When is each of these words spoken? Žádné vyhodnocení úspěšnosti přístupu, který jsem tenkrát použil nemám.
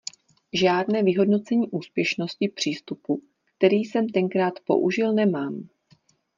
Žádné 0.53 1.03
vyhodnocení 1.03 1.69
úspěšnosti 1.69 2.49
přístupu, 2.49 3.21
který 3.57 3.75
jsem 3.77 4.09
tenkrát 4.09 4.53
použil 4.65 5.13
nemám. 5.13 5.67